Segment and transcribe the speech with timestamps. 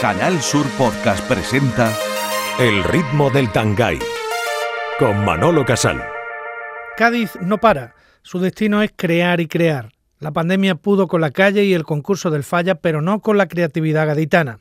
[0.00, 1.94] Canal Sur Podcast presenta
[2.58, 3.98] El ritmo del Tangay
[4.98, 6.02] con Manolo Casal.
[6.96, 9.92] Cádiz no para, su destino es crear y crear.
[10.18, 13.46] La pandemia pudo con la calle y el concurso del falla, pero no con la
[13.46, 14.58] creatividad gaditana.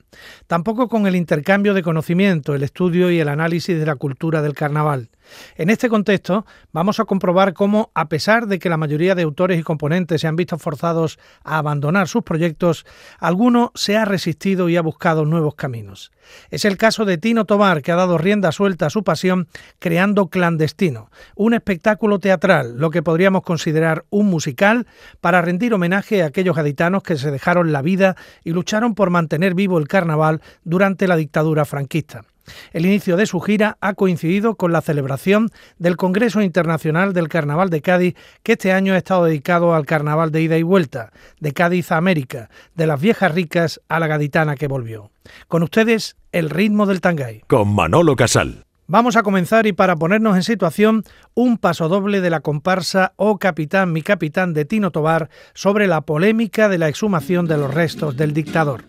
[0.47, 4.56] Tampoco con el intercambio de conocimiento, el estudio y el análisis de la cultura del
[4.56, 5.10] carnaval.
[5.56, 9.60] En este contexto, vamos a comprobar cómo, a pesar de que la mayoría de autores
[9.60, 12.86] y componentes se han visto forzados a abandonar sus proyectos,
[13.20, 16.12] alguno se ha resistido y ha buscado nuevos caminos.
[16.50, 19.48] Es el caso de Tino Tobar, que ha dado rienda suelta a su pasión
[19.80, 24.88] creando Clandestino, un espectáculo teatral, lo que podríamos considerar un musical,
[25.22, 29.56] para rendir homenaje a aquellos gaditanos que se dejaron la vida y lucharon por mantener
[29.56, 32.26] vivo el carnaval durante la dictadura franquista.
[32.73, 37.70] El inicio de su gira ha coincidido con la celebración del Congreso Internacional del Carnaval
[37.70, 41.53] de Cádiz, que este año ha estado dedicado al carnaval de ida y vuelta, de
[41.53, 45.12] Cádiz a América, de las viejas ricas a la gaditana que volvió.
[45.48, 47.41] Con ustedes, el ritmo del tangay.
[47.48, 48.66] Con Manolo Casal.
[48.91, 51.03] Vamos a comenzar y para ponernos en situación,
[51.36, 56.02] un paso doble de la comparsa Oh Capitán, mi capitán de Tino Tobar sobre la
[56.02, 58.86] polémica de la exhumación de los restos del dictador.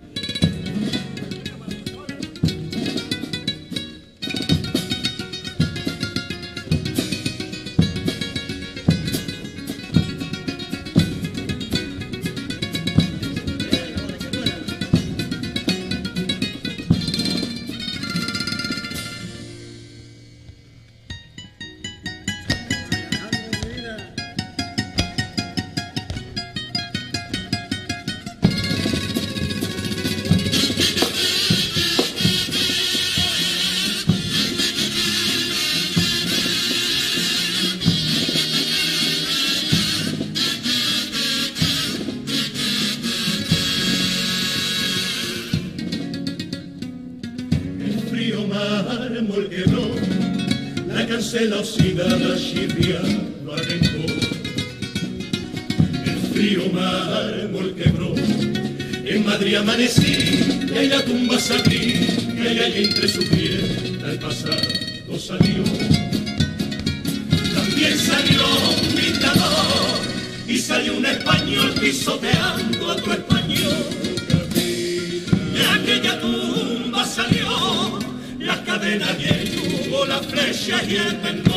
[51.51, 53.01] La oxidada chirria
[53.45, 54.05] lo arrancó.
[56.05, 58.15] El frío mármol quebró.
[59.05, 60.41] En Madrid amanecí
[60.73, 65.65] y ahí la tumba se abrí, y ahí entre su piel el pasado salió.
[67.55, 68.43] También salió
[68.83, 70.01] un dictador
[70.47, 74.10] y salió un español pisoteando a otro español.
[78.71, 81.53] Cadena y el la flecha y el pendón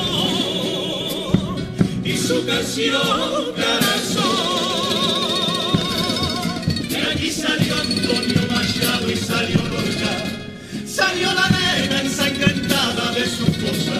[2.03, 4.23] y su canción corazón.
[6.89, 10.13] De allí salió Antonio Machado y salió Lorca,
[10.85, 13.99] salió la nena ensangrentada de su cosa,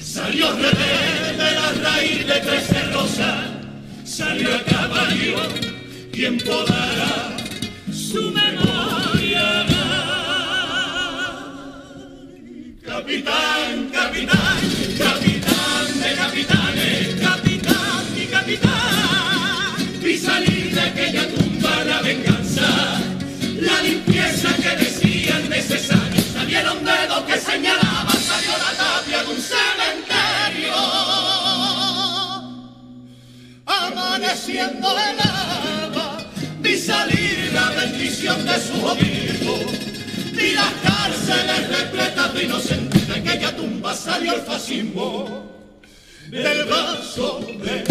[0.00, 3.30] salió René de la raíz de Trece Rosa,
[4.04, 5.36] salió a caballo,
[6.12, 6.97] quien podrá
[34.50, 36.24] El agua,
[36.60, 39.58] vi salir la bendición de su obispo
[40.32, 45.46] y las cárceles repletas de inocentes, de aquella tumba salió el fascismo.
[46.30, 47.84] Del vaso de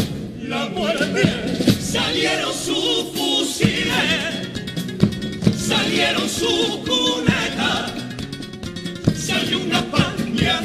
[0.47, 4.49] la muerte salieron sus fusiles,
[5.55, 7.91] salieron sus cunetas,
[9.15, 10.61] salió una paña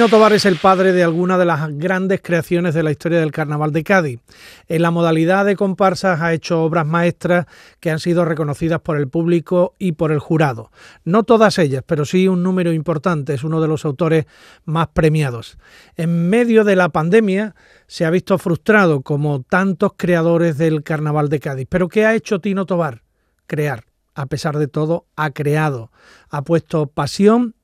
[0.00, 3.32] Tino Tobar es el padre de algunas de las grandes creaciones de la historia del
[3.32, 4.18] Carnaval de Cádiz.
[4.66, 7.44] En la modalidad de comparsas ha hecho obras maestras
[7.80, 10.70] que han sido reconocidas por el público y por el jurado.
[11.04, 14.24] No todas ellas, pero sí un número importante, es uno de los autores
[14.64, 15.58] más premiados.
[15.96, 17.54] En medio de la pandemia
[17.86, 21.66] se ha visto frustrado como tantos creadores del Carnaval de Cádiz.
[21.68, 23.02] Pero ¿qué ha hecho Tino Tobar?
[23.46, 23.84] Crear.
[24.14, 25.92] A pesar de todo, ha creado,
[26.30, 27.54] ha puesto pasión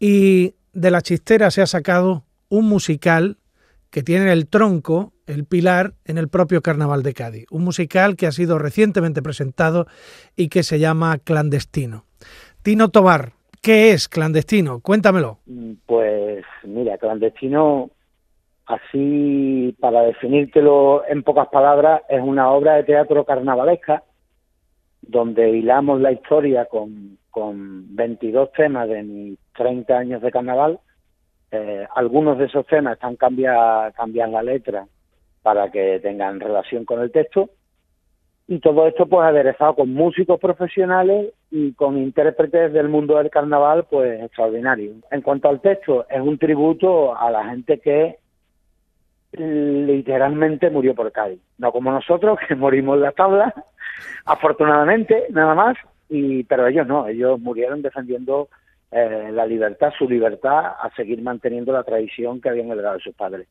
[0.00, 3.38] y de la chistera se ha sacado un musical
[3.90, 8.26] que tiene el tronco, el pilar, en el propio Carnaval de Cádiz, un musical que
[8.26, 9.86] ha sido recientemente presentado
[10.36, 12.04] y que se llama Clandestino.
[12.62, 13.32] Tino Tobar,
[13.62, 14.80] ¿qué es Clandestino?
[14.80, 15.38] Cuéntamelo.
[15.86, 17.90] Pues mira, Clandestino,
[18.66, 24.02] así para definírtelo en pocas palabras, es una obra de teatro carnavalesca
[25.02, 30.78] donde hilamos la historia con, con 22 temas de mis 30 años de carnaval.
[31.50, 34.86] Eh, algunos de esos temas están cambian, cambian la letra
[35.42, 37.50] para que tengan relación con el texto.
[38.46, 43.86] Y todo esto pues aderezado con músicos profesionales y con intérpretes del mundo del carnaval
[43.90, 44.92] pues extraordinario.
[45.10, 48.18] En cuanto al texto, es un tributo a la gente que
[49.32, 51.40] literalmente murió por Cádiz.
[51.58, 53.52] No como nosotros, que morimos en la tabla,
[54.24, 55.76] afortunadamente, nada más,
[56.14, 58.48] y pero ellos no, ellos murieron defendiendo
[58.90, 63.14] eh, la libertad, su libertad, a seguir manteniendo la tradición que habían heredado de sus
[63.14, 63.48] padres.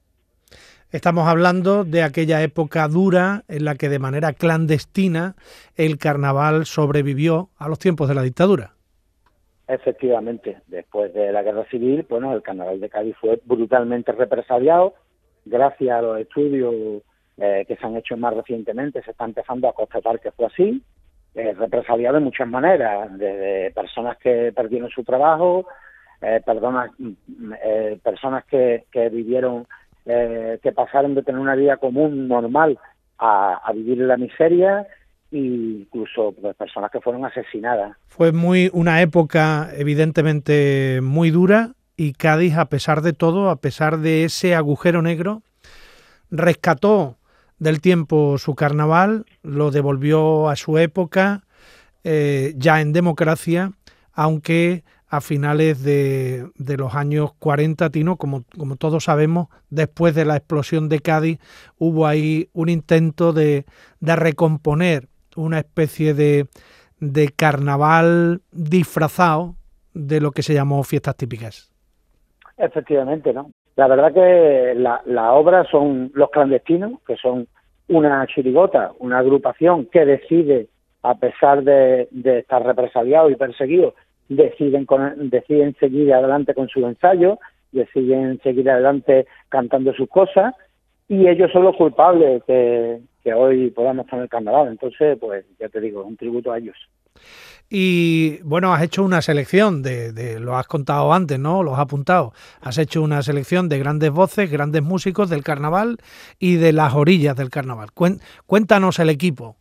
[0.89, 5.35] Estamos hablando de aquella época dura en la que de manera clandestina
[5.75, 8.73] el carnaval sobrevivió a los tiempos de la dictadura.
[9.67, 14.93] Efectivamente, después de la guerra civil, bueno, el carnaval de Cádiz fue brutalmente represaliado,
[15.45, 17.01] gracias a los estudios
[17.37, 20.83] eh, que se han hecho más recientemente, se está empezando a constatar que fue así,
[21.35, 25.65] eh, represaliado de muchas maneras, desde personas que perdieron su trabajo,
[26.21, 26.41] eh,
[27.65, 29.67] eh, personas que, que vivieron,
[30.05, 32.79] eh, que pasaron de tener una vida común, normal,
[33.17, 34.87] a, a vivir en la miseria,
[35.31, 37.97] e incluso pues, personas que fueron asesinadas.
[38.07, 43.97] Fue muy una época evidentemente muy dura y Cádiz, a pesar de todo, a pesar
[43.97, 45.41] de ese agujero negro,
[46.31, 47.17] rescató
[47.63, 51.43] del tiempo su carnaval, lo devolvió a su época,
[52.03, 53.71] eh, ya en democracia,
[54.11, 60.25] aunque a finales de, de, los años 40, Tino, como, como todos sabemos, después de
[60.25, 61.39] la explosión de Cádiz,
[61.77, 63.65] hubo ahí un intento de,
[63.99, 66.47] de recomponer una especie de,
[66.99, 69.55] de carnaval disfrazado
[69.93, 71.71] de lo que se llamó fiestas típicas.
[72.57, 73.51] Efectivamente, ¿no?
[73.75, 77.47] La verdad que la, la obra son los clandestinos, que son
[77.87, 80.67] una chirigota, una agrupación que decide,
[81.01, 83.95] a pesar de, estar represaliado y perseguido,
[84.29, 87.39] deciden, con, deciden seguir adelante con su ensayo,
[87.71, 90.53] deciden seguir adelante cantando sus cosas,
[91.07, 94.69] y ellos son los culpables que, que hoy podamos tener carnaval.
[94.69, 96.77] Entonces, pues ya te digo, un tributo a ellos.
[97.75, 101.63] Y bueno, has hecho una selección de, lo has contado antes, ¿no?
[101.63, 102.33] Lo has apuntado.
[102.61, 105.97] Has hecho una selección de grandes voces, grandes músicos del carnaval
[106.37, 107.89] y de las orillas del carnaval.
[108.45, 109.55] Cuéntanos el equipo.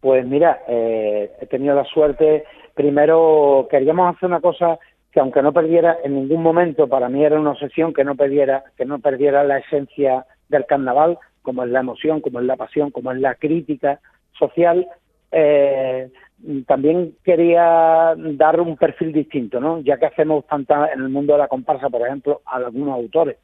[0.00, 2.44] Pues mira, eh, he tenido la suerte.
[2.74, 4.78] Primero queríamos hacer una cosa
[5.12, 8.64] que aunque no perdiera en ningún momento, para mí era una obsesión que no perdiera,
[8.76, 12.90] que no perdiera la esencia del carnaval, como es la emoción, como es la pasión,
[12.90, 14.00] como es la crítica
[14.38, 14.86] social.
[15.30, 16.10] Eh,
[16.66, 19.80] también quería dar un perfil distinto, ¿no?
[19.80, 23.36] Ya que hacemos tanta en el mundo de la comparsa, por ejemplo, a algunos autores,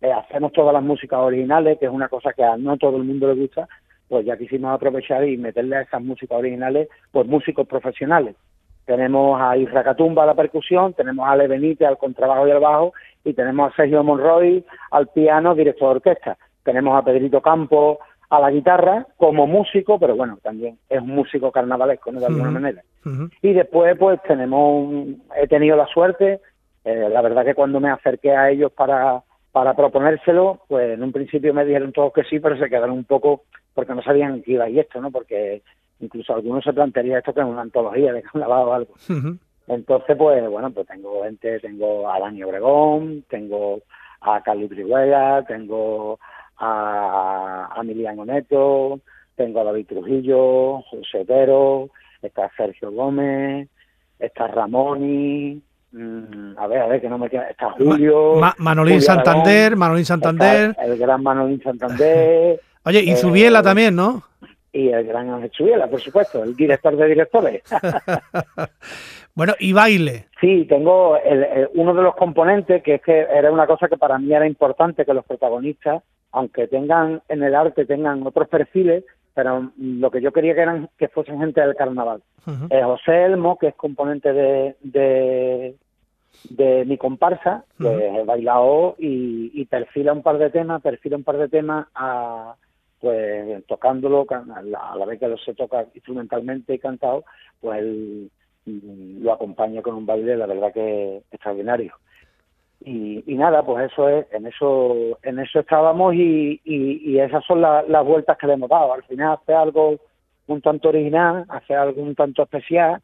[0.00, 3.04] eh, hacemos todas las músicas originales, que es una cosa que a no todo el
[3.04, 3.68] mundo le gusta,
[4.08, 8.36] pues ya quisimos aprovechar y meterle a esas músicas originales, pues músicos profesionales.
[8.84, 12.60] Tenemos a Isra Catumba a la percusión, tenemos a Ale Benítez al contrabajo y al
[12.60, 12.92] bajo,
[13.24, 16.38] y tenemos a Sergio Monroy al piano, director de orquesta.
[16.62, 21.52] Tenemos a Pedrito Campos a la guitarra como músico, pero bueno, también es un músico
[21.52, 22.20] carnavalesco, ¿no?
[22.20, 22.54] De alguna uh -huh.
[22.54, 22.82] manera.
[23.04, 23.30] Uh -huh.
[23.42, 26.40] Y después, pues tenemos, un, he tenido la suerte,
[26.84, 31.12] eh, la verdad que cuando me acerqué a ellos para, para proponérselo, pues en un
[31.12, 33.42] principio me dijeron todos que sí, pero se quedaron un poco,
[33.74, 35.10] porque no sabían que iba y esto, ¿no?
[35.10, 35.62] Porque
[36.00, 38.92] incluso algunos se plantearía esto que es una antología de carnaval o algo.
[39.08, 39.38] Uh -huh.
[39.68, 43.80] Entonces, pues bueno, pues tengo gente, tengo a Dani Obregón, tengo
[44.20, 46.18] a Cali Brihuela, tengo
[46.58, 49.00] a, a Emiliano Neto,
[49.34, 51.90] tengo a David Trujillo, José Otero,
[52.22, 53.68] está Sergio Gómez,
[54.18, 55.60] está Ramoni,
[55.92, 58.36] mmm, a ver, a ver, que no me queda, está Julio.
[58.36, 60.76] Ma Manolín Julio Santander, Aragón, Manolín Santander.
[60.82, 62.60] El gran Manolín Santander.
[62.84, 64.22] Oye, y Zubiela eh, también, ¿no?
[64.72, 67.62] Y el gran Ángel Zubiela, por supuesto, el director de directores.
[69.36, 70.28] Bueno, y baile.
[70.40, 73.98] Sí, tengo el, el, uno de los componentes que es que era una cosa que
[73.98, 76.02] para mí era importante que los protagonistas
[76.36, 80.90] aunque tengan en el arte tengan otros perfiles, pero lo que yo quería que eran
[80.98, 82.20] que fuesen gente del carnaval.
[82.46, 82.66] Uh -huh.
[82.70, 85.76] eh, José Elmo, que es componente de, de,
[86.50, 88.20] de mi comparsa, que uh -huh.
[88.20, 92.54] he bailado y, y, perfila un par de temas, perfila un par de temas a
[93.00, 97.24] pues tocándolo a la, a la vez que lo se toca instrumentalmente y cantado,
[97.60, 98.30] pues él
[99.22, 101.92] lo acompaña con un baile, la verdad que extraordinario.
[102.80, 108.04] Y, nada, pues eso es, en eso, en eso estábamos y, y, esas son las
[108.04, 108.92] vueltas que le hemos dado.
[108.92, 109.96] Al final hacer algo
[110.46, 113.00] un tanto original, hacer algo un tanto especial,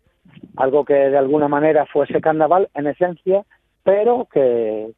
[0.57, 3.45] algo que de alguna manera fuese carnaval en esencia,
[3.83, 4.93] pero que,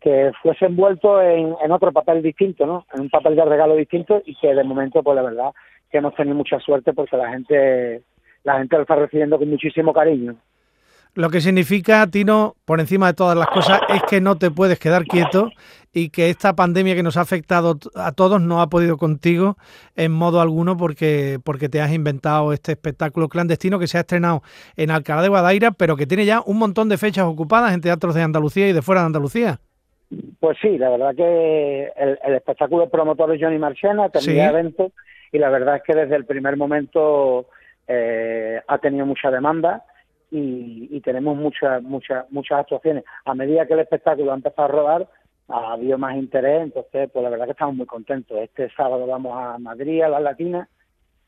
[0.00, 2.86] que fuese envuelto en, en otro papel distinto, ¿no?
[2.94, 5.50] En un papel de regalo distinto y que de momento, pues la verdad,
[5.90, 8.02] que hemos tenido mucha suerte porque la gente,
[8.44, 10.36] la gente lo está recibiendo con muchísimo cariño.
[11.14, 14.78] Lo que significa, Tino, por encima de todas las cosas, es que no te puedes
[14.78, 15.50] quedar quieto
[15.92, 19.56] y que esta pandemia que nos ha afectado a todos no ha podido contigo
[19.96, 24.42] en modo alguno porque, porque te has inventado este espectáculo clandestino que se ha estrenado
[24.76, 28.14] en Alcalá de Guadaira, pero que tiene ya un montón de fechas ocupadas en teatros
[28.14, 29.58] de Andalucía y de fuera de Andalucía.
[30.38, 34.92] Pues sí, la verdad que el, espectáculo promotor es Johnny Marchena, tenía evento
[35.32, 37.46] y la verdad es que desde el primer momento
[37.88, 39.84] eh, ha tenido mucha demanda
[40.30, 43.04] y, tenemos muchas muchas muchas actuaciones.
[43.24, 45.08] A medida que el espectáculo ha empezado a rodar,
[45.48, 48.38] ha habido más interés, entonces pues la verdad que estamos muy contentos.
[48.38, 50.68] Este sábado vamos a Madrid, a las Latinas,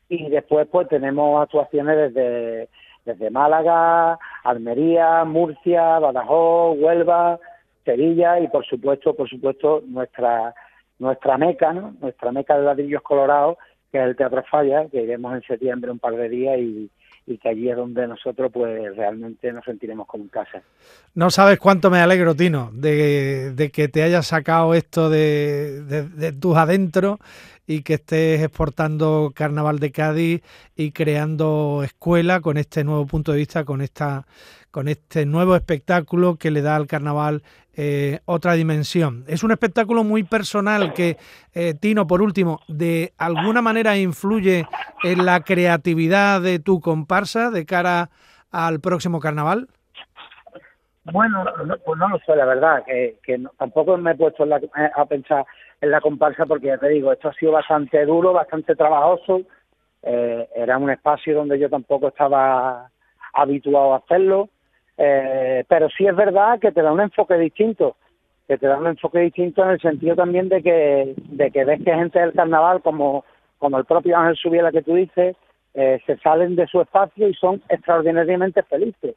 [0.09, 2.69] y después pues tenemos actuaciones desde,
[3.05, 7.39] desde Málaga, Almería, Murcia, Badajoz, Huelva,
[7.83, 10.53] Sevilla y por supuesto, por supuesto, nuestra
[10.99, 11.95] nuestra meca, ¿no?
[11.99, 13.57] Nuestra meca de ladrillos colorados,
[13.91, 16.89] que es el Teatro Falla, que iremos en septiembre un par de días y,
[17.25, 20.61] y que allí es donde nosotros pues realmente nos sentiremos como en casa.
[21.13, 26.57] No sabes cuánto me alegro, Tino, de, que te hayas sacado esto de, de, tus
[26.57, 27.19] adentros
[27.65, 30.41] y que estés exportando Carnaval de Cádiz
[30.75, 34.25] y creando escuela con este nuevo punto de vista, con esta
[34.73, 37.43] con este nuevo espectáculo que le da al carnaval
[37.75, 39.23] eh, otra dimensión.
[39.27, 41.17] Es un espectáculo muy personal que,
[41.53, 44.65] eh, Tino, por último, de alguna manera influye
[45.03, 48.09] en la creatividad de tu comparsa de cara
[48.51, 49.67] al próximo carnaval.
[51.03, 51.45] Bueno,
[51.85, 54.43] pues no lo sé, la verdad, que, tampoco me he puesto
[54.95, 55.45] a pensar
[55.81, 59.41] en la comparsa porque ya te digo, esto ha sido bastante duro, bastante trabajoso.
[60.01, 62.89] Eh, era un espacio donde yo tampoco estaba
[63.33, 64.49] habituado a hacerlo
[64.97, 67.95] eh, pero sí es verdad que te da un enfoque distinto,
[68.47, 71.81] que te da un enfoque distinto en el sentido también de que, de que ves
[71.83, 73.25] que gente del carnaval, como,
[73.57, 75.35] como el propio Ángel Subiela que tú dices,
[75.73, 79.15] eh, se salen de su espacio y son extraordinariamente felices.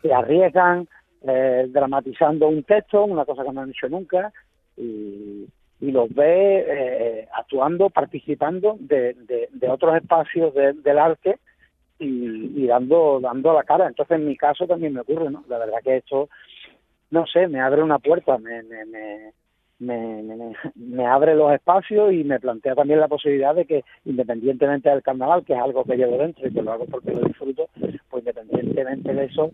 [0.00, 0.88] Se arriesgan
[1.22, 4.32] eh, dramatizando un texto, una cosa que no han hecho nunca,
[4.76, 5.46] y,
[5.80, 11.38] y los ve eh, actuando, participando de, de, de otros espacios del arte
[11.98, 13.88] y, dando dando la cara.
[13.88, 15.44] Entonces, en mi caso también me ocurre, ¿no?
[15.48, 16.28] La verdad que esto,
[17.10, 19.32] no sé, me abre una puerta, me, me, me,
[19.78, 25.02] me, me, abre los espacios y me plantea también la posibilidad de que, independientemente del
[25.02, 27.68] carnaval, que es algo que llevo dentro y que lo hago porque lo disfruto,
[28.10, 29.50] pues independientemente de eso,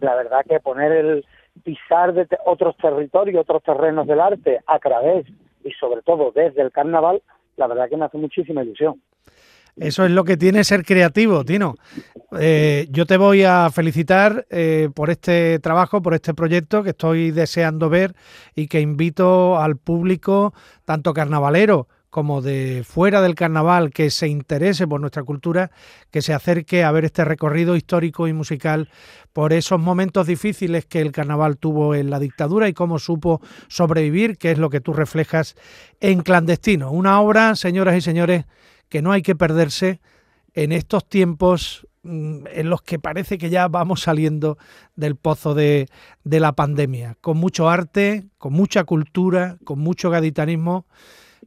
[0.00, 1.24] la verdad que poner el
[1.62, 5.26] pisar de otros territorios, otros terrenos del arte a través
[5.64, 7.22] y sobre todo desde el carnaval,
[7.56, 9.00] la verdad que me hace muchísima ilusión.
[9.80, 11.76] Eso es lo que tiene ser creativo, Tino.
[12.38, 17.30] Eh, yo te voy a felicitar eh, por este trabajo, por este proyecto que estoy
[17.30, 18.14] deseando ver
[18.54, 20.52] y que invito al público,
[20.84, 25.70] tanto carnavalero como de fuera del carnaval, que se interese por nuestra cultura,
[26.10, 28.88] que se acerque a ver este recorrido histórico y musical
[29.32, 34.38] por esos momentos difíciles que el carnaval tuvo en la dictadura y cómo supo sobrevivir,
[34.38, 35.54] que es lo que tú reflejas
[36.00, 36.90] en Clandestino.
[36.90, 38.46] Una obra, señoras y señores,
[38.88, 40.00] que no hay que perderse
[40.54, 44.58] en estos tiempos mm, en los que parece que ya vamos saliendo
[44.96, 45.88] del pozo de,
[46.24, 50.86] la pandemia, con mucho arte, con mucha cultura, con mucho gaditanismo.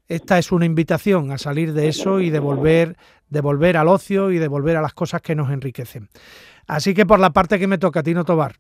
[0.08, 2.96] Esta es una invitación a salir de eso y de volver,
[3.30, 6.10] de volver al ocio y de volver a las cosas que nos enriquecen.
[6.68, 8.56] Así que por la parte que me toca, Tino Tobar,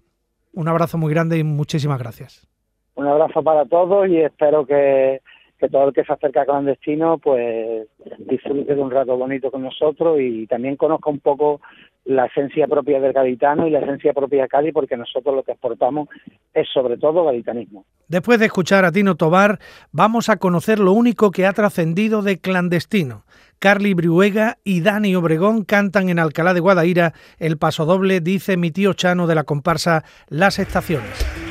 [0.53, 2.47] un abrazo muy grande y muchísimas gracias.
[2.95, 5.21] Un abrazo para todos y espero que
[5.61, 7.87] que todo el que se acerca a clandestino pues
[8.17, 11.61] disfrute de un rato bonito con nosotros y también conozca un poco
[12.03, 15.51] la esencia propia del gaditano y la esencia propia de Cádiz porque nosotros lo que
[15.51, 16.09] exportamos
[16.51, 17.85] es sobre todo gaditanismo.
[18.07, 19.59] Después de escuchar a Tino Tobar,
[19.91, 23.23] vamos a conocer lo único que ha trascendido de clandestino.
[23.59, 28.93] Carly Brihuega y Dani Obregón cantan en Alcalá de Guadaira el pasodoble Dice mi tío
[28.93, 31.50] Chano de la comparsa Las Estaciones.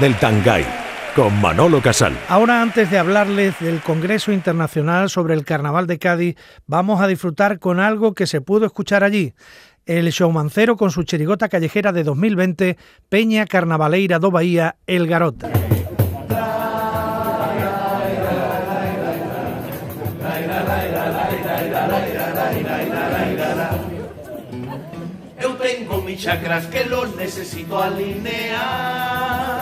[0.00, 0.64] Del Tangay
[1.14, 2.12] con Manolo Casal.
[2.28, 6.36] Ahora, antes de hablarles del Congreso Internacional sobre el Carnaval de Cádiz,
[6.66, 9.32] vamos a disfrutar con algo que se pudo escuchar allí.
[9.86, 12.76] El showmancero con su chirigota callejera de 2020,
[13.08, 15.48] Peña Carnavaleira do Bahía, El Garota.
[25.38, 29.55] Eu tengo mis chakras que los necesito alinear.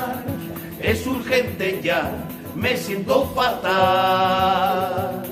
[0.85, 2.13] Es urgente ya,
[2.55, 5.23] me siento fatal.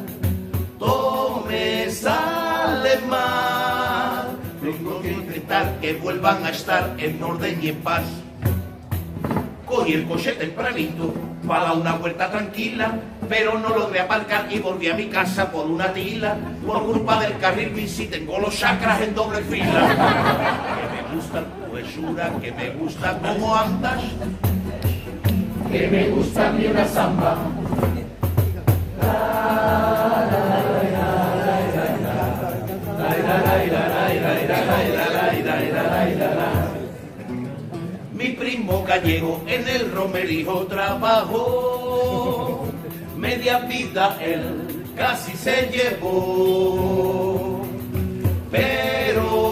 [0.78, 4.38] Todo me sale mal.
[4.62, 8.04] Tengo que intentar que vuelvan a estar en orden y en paz.
[9.66, 11.12] Cogí el coche tempranito
[11.46, 12.98] para una vuelta tranquila,
[13.28, 16.34] pero no logré aparcar y volví a mi casa por una tila.
[16.66, 20.70] Por culpa del carril bici tengo los chakras en doble fila.
[20.80, 24.02] Que me gusta tu hechura, que me gusta cómo andas,
[25.72, 27.38] que me gusta mi una samba.
[38.12, 42.66] Mi primo gallego en el romerijo trabajó,
[43.16, 47.62] media vida él casi se llevó,
[48.50, 49.51] pero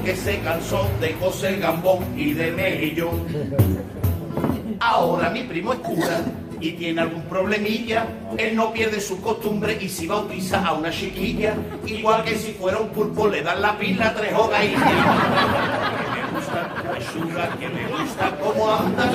[0.00, 3.26] porque se cansó de coser gambón y de mejillón.
[4.80, 6.22] Ahora mi primo es cura
[6.58, 8.06] y tiene algún problemilla,
[8.38, 12.78] él no pierde su costumbre y si bautiza a una chiquilla, igual que si fuera
[12.78, 14.82] un pulpo le dan la pila tres hogaillas.
[14.82, 19.10] Que me gusta tu hechura, que me gusta cómo andas,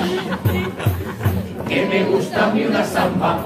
[1.66, 3.44] que me gusta a mí una samba.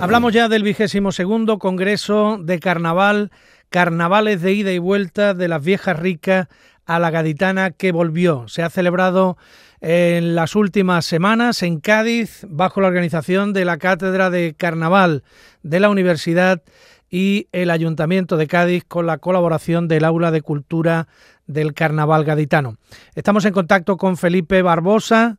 [0.00, 3.32] Hablamos ya del vigésimo segundo Congreso de Carnaval,
[3.68, 6.46] Carnavales de ida y vuelta de las viejas ricas
[6.86, 8.46] a la gaditana que volvió.
[8.46, 9.36] Se ha celebrado
[9.80, 15.24] en las últimas semanas en Cádiz bajo la organización de la Cátedra de Carnaval
[15.64, 16.62] de la Universidad
[17.10, 21.08] y el Ayuntamiento de Cádiz con la colaboración del Aula de Cultura
[21.48, 22.76] del Carnaval Gaditano.
[23.16, 25.38] Estamos en contacto con Felipe Barbosa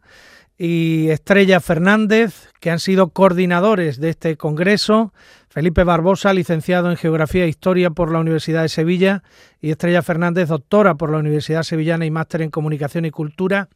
[0.62, 5.14] y Estrella Fernández, que han sido coordinadores de este congreso.
[5.48, 9.24] Felipe Barbosa, licenciado en Geografía e Historia por la Universidad de Sevilla,
[9.62, 13.70] y Estrella Fernández, doctora por la Universidad Sevillana y máster en Comunicación y Cultura.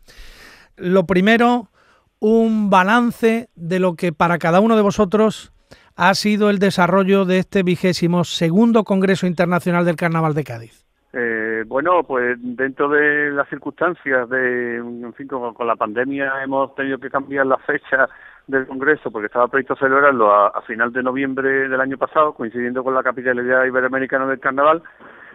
[0.75, 1.71] Lo primero,
[2.19, 5.53] un balance de lo que para cada uno de vosotros
[5.95, 10.85] ha sido el desarrollo de este vigésimo segundo Congreso Internacional del Carnaval de Cádiz.
[11.15, 16.97] Eh, bueno, pues dentro de las circunstancias de, en fin, con, la pandemia hemos tenido
[16.97, 18.09] que cambiar la fecha
[18.47, 22.95] del Congreso porque estaba previsto celebrarlo a, final de noviembre del año pasado, coincidiendo con
[22.95, 24.81] la capitalidad iberoamericana del Carnaval,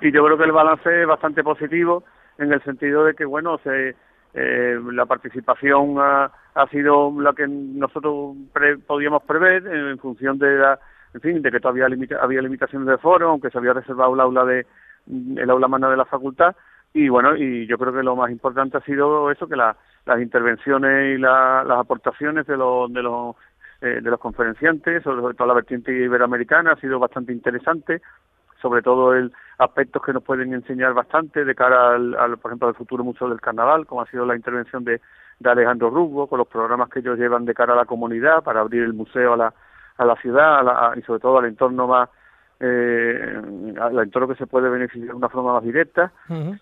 [0.03, 2.03] y yo creo que el balance es bastante positivo
[2.39, 3.95] en el sentido de que, bueno, se,
[4.35, 6.33] eh, la participación ha,
[6.73, 10.79] sido la que nosotros pre- podíamos prever en, función de la,
[11.15, 11.87] en fin, de que todavía
[12.21, 14.67] había limitaciones de foro, aunque se había reservado el aula de
[15.37, 16.55] el aula magna de la facultad
[16.93, 20.21] y bueno y yo creo que lo más importante ha sido eso que la- las
[20.21, 23.37] intervenciones y la- las aportaciones de los de los
[23.81, 28.01] eh, de los conferenciantes sobre todo la vertiente iberoamericana ha sido bastante interesante
[28.61, 32.69] sobre todo el aspectos que nos pueden enseñar bastante de cara al, al, por ejemplo
[32.69, 35.01] al futuro museo del carnaval como ha sido la intervención de
[35.41, 38.59] de Alejandro Rubio, con los programas que ellos llevan de cara a la comunidad para
[38.59, 39.55] abrir el museo a la,
[39.97, 42.09] a la ciudad y sobre todo al entorno más
[42.61, 43.41] eh,
[43.81, 46.13] al entorno que se puede beneficiar de una forma más directa.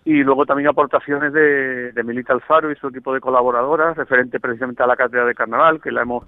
[0.05, 4.83] Y luego también aportaciones de, de Milita Alfaro y su equipo de colaboradoras referente precisamente
[4.83, 6.25] a la cátedra de carnaval que la hemos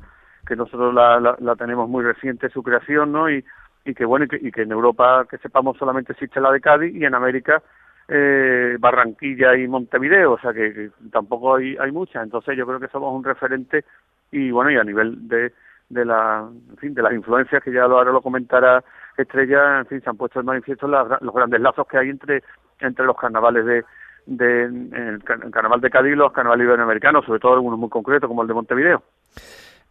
[0.47, 3.45] que nosotros la, la, tenemos muy reciente su creación no y,
[3.85, 6.61] y que bueno y que, y que en Europa que sepamos solamente existe la de
[6.61, 7.61] Cádiz y en América
[8.07, 12.87] eh, Barranquilla y Montevideo, o sea que, tampoco hay, hay muchas, entonces yo creo que
[12.87, 13.85] somos un referente
[14.31, 15.53] y bueno, y a nivel de,
[15.89, 18.83] de la, en fin, de las influencias que ya lo, ahora lo comentará
[19.23, 22.43] Estrella, en fin, se han puesto en manifiesto los grandes lazos que hay entre,
[22.79, 23.83] entre los carnavales de,
[24.25, 28.41] de el carnaval de Cádiz y los carnavales iberoamericanos, sobre todo algunos muy concretos como
[28.41, 29.03] el de Montevideo.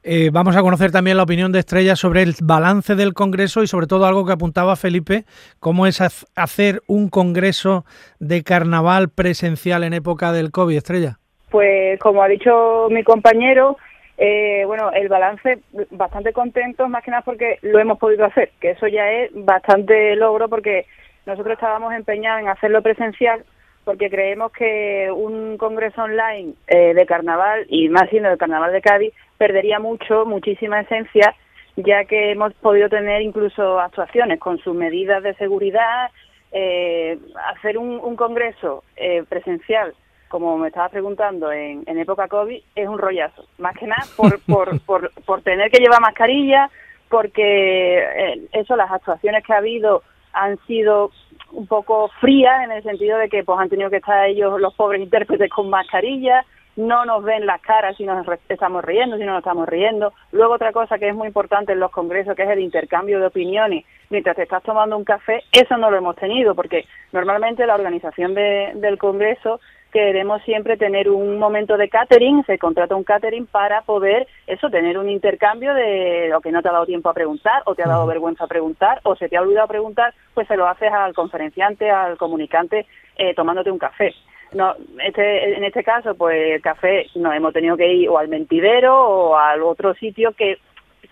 [0.05, 3.67] Eh, vamos a conocer también la opinión de Estrella sobre el balance del Congreso y
[3.67, 5.25] sobre todo algo que apuntaba Felipe,
[5.59, 6.01] cómo es
[6.37, 7.85] hacer un Congreso
[8.21, 10.77] de carnaval presencial en época del COVID.
[10.77, 11.19] Estrella.
[11.51, 13.77] Pues como ha dicho mi compañero,
[14.19, 18.73] eh, bueno, el balance bastante contento, más que nada porque lo hemos podido hacer, que
[18.73, 20.87] eso ya es bastante logro porque
[21.25, 23.45] nosotros estábamos empeñados en hacerlo presencial
[23.89, 28.83] porque creemos que un congreso online eh, de carnaval, y más siendo el carnaval de
[28.83, 31.35] Cádiz, perdería mucho, muchísima esencia,
[31.77, 36.11] ya que hemos podido tener incluso actuaciones con sus medidas de seguridad,
[36.53, 39.95] eh, hacer un, congreso eh, presencial,
[40.29, 43.47] como me estaba preguntando, en, época COVID, es un rollazo.
[43.59, 46.71] Más que nada por, por, por, por tener que llevar mascarilla,
[47.09, 51.11] porque eh, eso, las actuaciones que ha habido han sido
[51.53, 54.75] un poco frías en el sentido de que pues han tenido que estar ellos los
[54.75, 56.45] pobres intérpretes con mascarilla
[56.79, 60.13] no nos ven las caras si nos estamos riendo, si no nos estamos riendo.
[60.31, 63.27] Luego otra cosa que es muy importante en los congresos, que es el intercambio de
[63.27, 67.75] opiniones mientras te estás tomando un café, eso no lo hemos tenido, porque normalmente la
[67.75, 69.61] organización del congreso
[69.99, 74.97] queremos siempre tener un momento de catering, se contrata un catering para poder eso, tener
[74.97, 77.89] un intercambio de lo que no te ha dado tiempo a preguntar, o te ha
[77.89, 81.91] dado vergüenza preguntar, o se te ha olvidado preguntar, pues se lo haces al conferenciante,
[81.91, 84.15] al comunicante, eh, tomándote un café.
[84.53, 88.29] No, este, en este caso, pues el café nos hemos tenido que ir o al
[88.29, 90.59] mentidero o al otro sitio que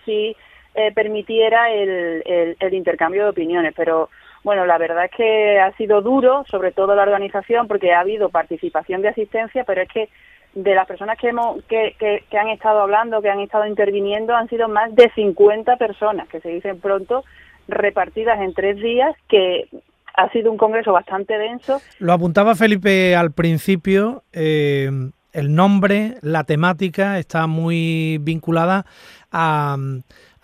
[0.05, 0.33] sí
[0.75, 4.09] eh, permitiera el, el, intercambio de opiniones, pero
[4.43, 8.29] bueno, la verdad es que ha sido duro, sobre todo la organización, porque ha habido
[8.29, 10.09] participación de asistencia, pero es que
[10.53, 14.35] de las personas que, hemos, que, que, que, han estado hablando, que han estado interviniendo,
[14.35, 17.23] han sido más de 50 personas, que se dicen pronto,
[17.67, 19.67] repartidas en tres días, que
[20.15, 21.79] ha sido un congreso bastante denso.
[21.99, 24.89] Lo apuntaba Felipe al principio, eh,
[25.31, 28.85] el nombre, la temática está muy vinculada
[29.31, 29.77] a,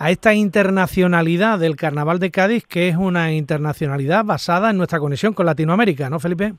[0.04, 5.34] a esta internacionalidad del Carnaval de Cádiz, que es una internacionalidad basada en nuestra conexión
[5.34, 6.56] con Latinoamérica, ¿no, Felipe?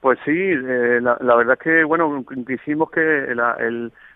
[0.00, 3.58] Pues sí, eh, la, verdad es que, bueno, quisimos que la,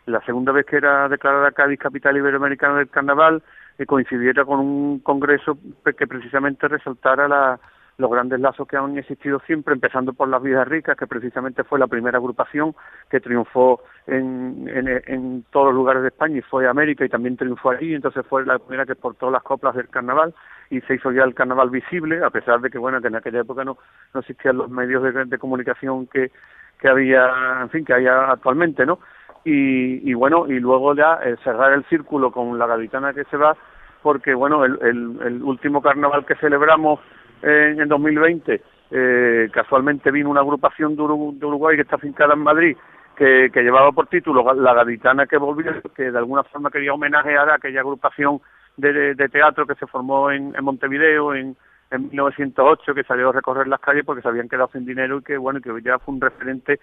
[0.06, 3.42] la segunda vez que era declarada Cádiz capital iberoamericana del carnaval
[3.76, 7.60] eh, coincidiera con un congreso que precisamente resaltara la,
[7.96, 11.78] los grandes lazos que han existido siempre, empezando por las Vidas Ricas, que precisamente fue
[11.78, 12.74] la primera agrupación
[13.09, 17.37] que triunfó en, en, todos los lugares de España y fue a América y también
[17.37, 20.35] triunfó allí, entonces fue la primera que exportó las coplas del carnaval
[20.70, 23.40] y se hizo ya el carnaval visible, a pesar de que, bueno, que en aquella
[23.40, 23.78] época no,
[24.12, 26.33] no existían los medios de, comunicación que,
[26.80, 28.98] que había, en fin, que hay actualmente, ¿no?
[29.46, 33.54] Y, bueno, y luego ya eh, cerrar el círculo con la gaditana que se va,
[34.02, 36.98] porque bueno, el, el, el último carnaval que celebramos
[37.42, 42.77] en, en 2020 eh, casualmente vino una agrupación de, Uruguay que está fincada en Madrid
[43.16, 47.49] que, que, llevaba por título La Gaditana que volvió, que de alguna forma quería homenajear
[47.51, 48.40] a aquella agrupación
[48.77, 51.57] de, teatro que se formó en, en Montevideo en,
[51.90, 55.23] en 1908, que salió a recorrer las calles porque se habían quedado sin dinero y
[55.23, 56.81] que bueno que ya fue un referente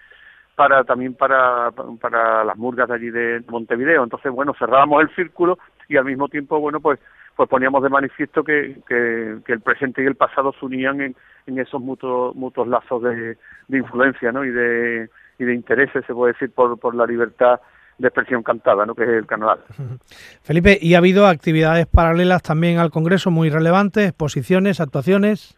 [0.54, 4.04] para también para, para las murgas de allí de Montevideo.
[4.04, 6.98] Entonces, bueno, cerrábamos el círculo y al mismo tiempo, bueno, pues
[7.36, 11.16] pues poníamos de manifiesto que, que, el presente y el pasado se unían en,
[11.46, 13.36] en esos mutuos, mutuos lazos de,
[13.68, 14.44] de influencia ¿no?
[14.44, 17.60] y, de, y de intereses, se puede decir, por, por la libertad
[17.98, 18.94] de expresión cantada, ¿no?
[18.94, 19.60] que es el carnaval.
[20.42, 25.56] Felipe, ¿y ha habido actividades paralelas también al Congreso muy relevantes, exposiciones, actuaciones?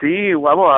[0.00, 0.72] Sí, vamos,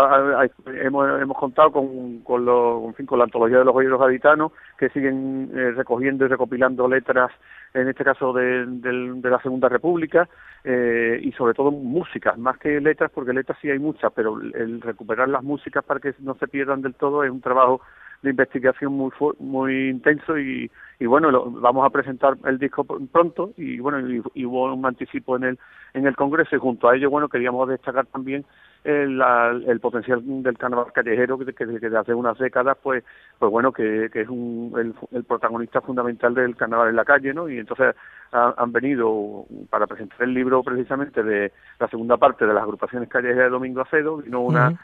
[0.66, 4.88] hemos, hemos contado con, con, lo, en con la antología de los joyeros gaditanos que
[4.88, 7.30] siguen eh, recogiendo y recopilando letras,
[7.74, 10.28] en este caso de, de la Segunda República,
[10.64, 14.80] eh, y sobre todo músicas, más que letras, porque letras sí hay muchas, pero el
[14.80, 17.80] recuperar las músicas para que no se pierdan del todo es un trabajo
[18.22, 23.52] de investigación muy muy intenso y, y bueno, lo, vamos a presentar el disco pronto
[23.56, 24.00] y bueno,
[24.34, 25.58] y, hubo un anticipo en el
[25.94, 28.44] en el Congreso y junto a ello, bueno, queríamos destacar también
[28.84, 29.20] el,
[29.66, 33.04] el potencial del carnaval callejero que, que, desde hace unas décadas, pues,
[33.38, 37.34] pues bueno, que, que es un, el, el, protagonista fundamental del carnaval en la calle,
[37.34, 37.48] ¿no?
[37.48, 37.94] Y entonces
[38.30, 43.46] han venido para presentar el libro precisamente de la segunda parte de las agrupaciones callejeras
[43.46, 44.78] de Domingo Acedo, vino una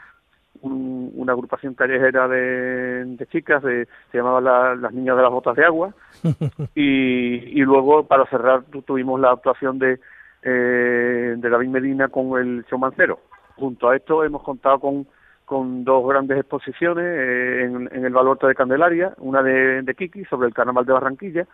[0.65, 5.65] una agrupación callejera de, de chicas, de, se llamaba Las Niñas de las Botas de
[5.65, 5.93] Agua,
[6.75, 9.99] y, y luego para cerrar tuvimos la actuación de,
[10.43, 13.19] eh, de David Medina con el Showmancero.
[13.55, 15.07] Junto a esto hemos contado con,
[15.45, 20.25] con dos grandes exposiciones eh, en, en, el Baluarte de Candelaria, una de, de Kiki
[20.25, 21.47] sobre el Carnaval de Barranquilla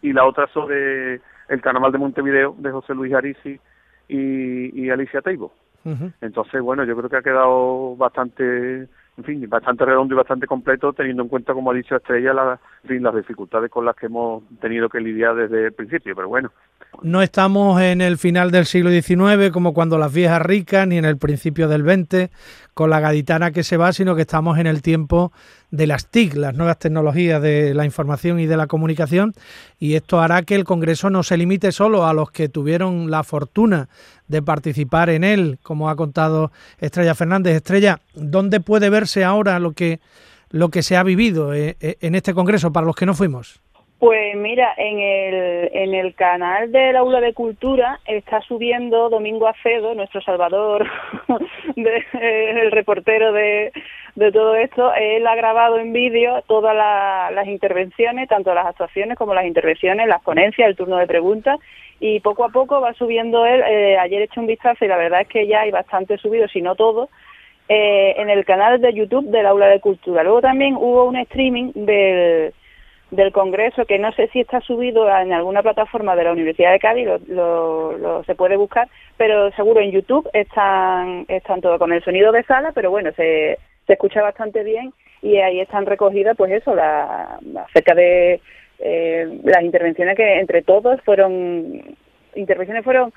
[0.00, 3.60] y la otra sobre el Carnaval de Montevideo de José Luis Arisi
[4.08, 5.52] y, y Alicia Teibo.
[6.20, 10.92] Entonces, bueno, yo creo que ha quedado bastante, en fin, bastante redondo y bastante completo,
[10.92, 14.88] teniendo en cuenta, como ha dicho Estrella, la, las dificultades con las que hemos tenido
[14.88, 16.14] que lidiar desde el principio.
[16.14, 16.50] Pero bueno,
[17.00, 21.04] no estamos en el final del siglo XIX como cuando las viejas ricas, ni en
[21.04, 22.30] el principio del XX
[22.74, 25.32] con la gaditana que se va, sino que estamos en el tiempo
[25.70, 29.32] de las TIC, las nuevas tecnologías de la información y de la comunicación,
[29.78, 33.24] y esto hará que el Congreso no se limite solo a los que tuvieron la
[33.24, 33.88] fortuna
[34.32, 37.54] de participar en él, como ha contado Estrella Fernández.
[37.54, 40.00] Estrella, ¿dónde puede verse ahora lo que,
[40.50, 43.60] lo que se ha vivido eh, eh, en este Congreso para los que no fuimos?
[43.98, 49.94] Pues mira, en el, en el canal del Aula de Cultura está subiendo Domingo Acedo,
[49.94, 50.88] nuestro salvador,
[51.76, 53.70] el reportero de,
[54.14, 54.92] de todo esto.
[54.94, 60.22] Él ha grabado en vídeo todas las intervenciones, tanto las actuaciones como las intervenciones, las
[60.22, 61.58] ponencias, el turno de preguntas,
[62.00, 63.62] y poco a poco va subiendo él.
[63.66, 66.48] Eh, ayer he hecho un vistazo y la verdad es que ya hay bastante subido,
[66.48, 67.08] si no todo,
[67.68, 70.22] eh, en el canal de YouTube del Aula de Cultura.
[70.22, 72.52] Luego también hubo un streaming del
[73.12, 76.78] del Congreso, que no sé si está subido en alguna plataforma de la Universidad de
[76.78, 82.32] Cádiz, lo, se puede buscar, pero seguro en YouTube están, están todo con el sonido
[82.32, 84.92] de sala, pero bueno, se, se escucha bastante bien
[85.22, 88.40] y ahí están recogidas, pues eso, la, acerca de
[88.78, 91.96] eh, las intervenciones que entre todos fueron,
[92.34, 93.12] intervenciones fueron,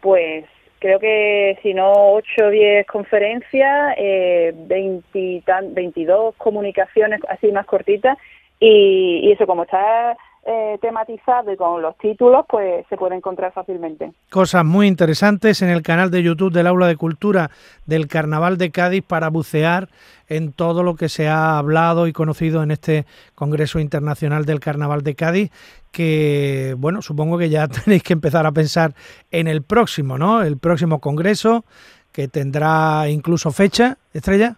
[0.00, 0.44] pues
[0.78, 8.18] creo que si no 8 o 10 conferencias, eh, 20, 22 comunicaciones así más cortitas
[8.58, 14.12] y, eso como está eh, tematizado y con los títulos, pues se puede encontrar fácilmente.
[14.28, 17.50] Cosas muy interesantes en el canal de YouTube del Aula de Cultura
[17.86, 19.88] del Carnaval de Cádiz para bucear
[20.28, 25.02] en todo lo que se ha hablado y conocido en este Congreso Internacional del Carnaval
[25.02, 25.52] de Cádiz,
[25.92, 28.94] que, bueno, supongo que ya tenéis que empezar a pensar
[29.30, 30.42] en el próximo, ¿no?
[30.42, 31.64] El próximo Congreso,
[32.10, 34.56] que tendrá incluso fecha, Estrella.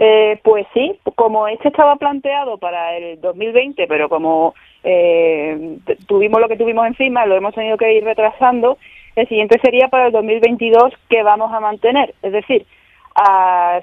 [0.00, 6.48] Eh, pues sí, como este estaba planteado para el 2020, pero como eh, tuvimos lo
[6.48, 8.78] que tuvimos encima, lo hemos tenido que ir retrasando,
[9.16, 12.14] el siguiente sería para el 2022 que vamos a mantener.
[12.22, 12.64] Es decir,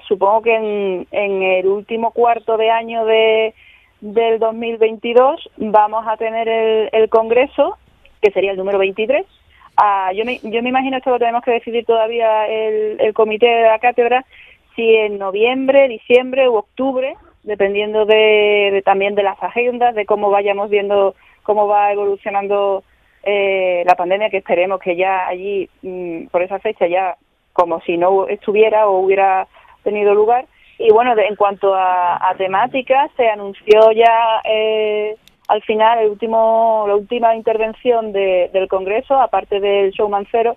[0.08, 3.52] supongo que en, el último cuarto de año de,
[4.00, 7.76] del 2022 vamos a tener el, Congreso,
[8.22, 9.26] que sería el número 23.
[10.14, 13.64] yo, me, yo me imagino esto lo tenemos que decidir todavía el, el comité de
[13.64, 14.24] la cátedra,
[14.76, 20.70] si en noviembre, diciembre u octubre, dependiendo de, también de las agendas, de cómo vayamos
[20.70, 22.82] viendo cómo va evolucionando
[23.22, 27.16] eh, la pandemia, que esperemos que ya allí, mm, por esa fecha, ya
[27.52, 29.46] como si no estuviera o hubiera
[29.82, 30.46] tenido lugar.
[30.78, 35.16] Y bueno, en cuanto a, temáticas, se anunció ya eh,
[35.48, 40.56] al final el último, la última intervención del Congreso, aparte del showman cero,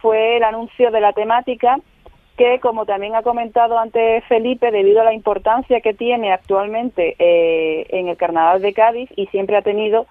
[0.00, 1.78] fue el anuncio de la temática
[2.40, 7.84] que, como también ha comentado antes Felipe, debido a la importancia que tiene actualmente eh,
[7.90, 10.06] en el Carnaval de Cádiz y siempre ha tenido,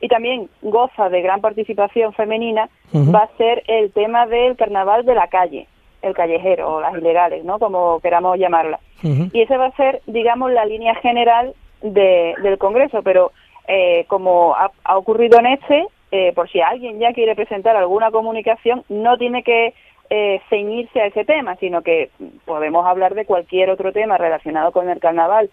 [0.00, 5.14] y también goza de gran participación femenina, va a ser el tema del Carnaval de
[5.14, 5.68] la calle,
[6.00, 7.58] el callejero o las ilegales, ¿no?
[7.58, 8.80] Como queramos llamarla.
[9.02, 13.32] Y esa va a ser, digamos, la línea general del Congreso, pero
[13.68, 18.84] eh, como ha, ocurrido en este, eh, por si alguien ya quiere presentar alguna comunicación,
[18.88, 19.74] no tiene que
[20.10, 22.10] eh, ceñirse a ese tema, sino que
[22.44, 25.50] podemos hablar de cualquier otro tema relacionado con el carnaval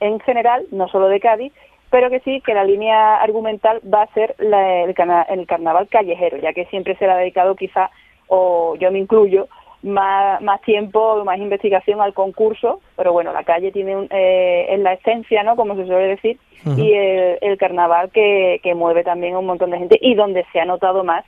[0.00, 1.52] en general, no solo de Cádiz,
[1.90, 4.94] pero que sí que la línea argumental va a ser la, el,
[5.28, 7.90] el, carnaval callejero, ya que siempre se le ha dedicado quizá,
[8.26, 9.48] o yo me incluyo,
[9.82, 14.80] más, más tiempo, más investigación al concurso, pero bueno, la calle tiene un, eh, es
[14.80, 15.54] la esencia, ¿no?
[15.54, 16.38] Como se suele decir,
[16.76, 20.44] y el, el carnaval que, que mueve también a un montón de gente y donde
[20.52, 21.24] se ha notado más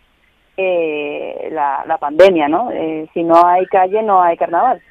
[0.59, 2.71] eh, la, pandemia, ¿no?
[2.73, 4.83] Eh, si no hay calle, no hay carnaval.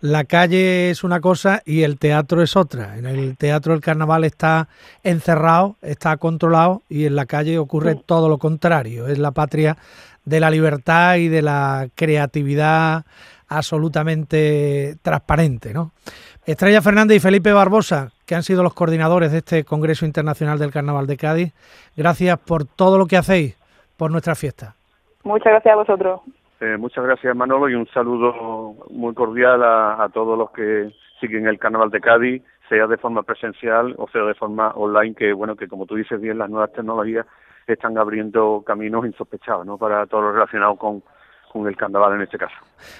[0.00, 2.98] la calle es una cosa y el teatro es otra.
[2.98, 4.68] En el teatro el carnaval está
[5.02, 9.08] encerrado, está controlado y en la calle ocurre todo lo contrario.
[9.08, 9.78] Es la patria
[10.26, 13.06] de la libertad y de la creatividad
[13.48, 15.92] absolutamente transparente, ¿no?
[16.44, 20.70] Estrella Fernández y Felipe Barbosa, que han sido los coordinadores de este Congreso Internacional del
[20.72, 21.52] Carnaval de Cádiz,
[21.96, 23.56] gracias por todo lo que hacéis
[23.96, 24.76] por nuestra fiesta.
[25.26, 26.20] Muchas gracias a vosotros.
[26.60, 31.48] Eh, muchas gracias Manolo y un saludo muy cordial a, a todos los que siguen
[31.48, 35.56] el Carnaval de Cádiz, sea de forma presencial o sea de forma online, que bueno,
[35.56, 37.26] que como tú dices bien, las nuevas tecnologías
[37.66, 39.76] están abriendo caminos insospechados, ¿no?
[39.76, 41.02] Para todo lo relacionado con,
[41.52, 42.54] con el carnaval en este caso.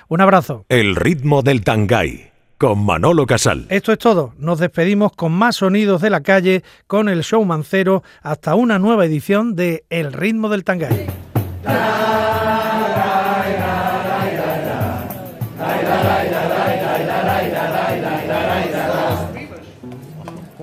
[0.08, 0.64] Un abrazo.
[0.68, 3.66] El ritmo del Tangay con Manolo Casal.
[3.68, 4.32] Esto es todo.
[4.36, 9.04] Nos despedimos con más sonidos de la calle con el show mancero hasta una nueva
[9.04, 11.25] edición de El ritmo del Tangay.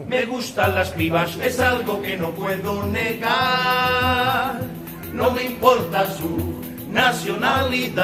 [0.07, 4.61] Me gustan las pibas, es algo que no puedo negar.
[5.11, 6.61] No me importa su
[6.91, 8.03] nacionalidad.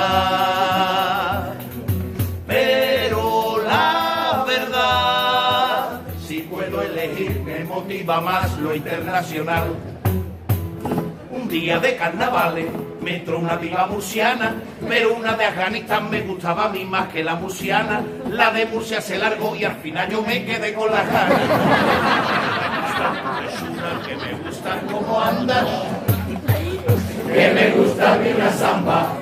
[2.48, 9.76] Pero la verdad, si puedo elegir, me motiva más lo internacional.
[11.32, 12.68] Un día de carnavales
[13.10, 14.54] me entró una piba murciana,
[14.88, 18.04] pero una de Afganistán me gustaba a mí más que la murciana.
[18.30, 21.42] La de Murcia se largó y al final yo me quedé con las ganas.
[23.48, 25.66] Es una que me gusta cómo anda,
[27.34, 29.16] que me gusta la samba.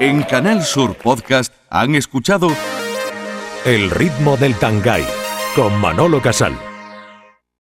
[0.00, 2.48] En Canal Sur Podcast han escuchado
[3.64, 5.04] El ritmo del Tangay
[5.54, 6.67] con Manolo Casal.